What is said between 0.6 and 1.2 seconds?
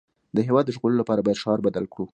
د ژغورلو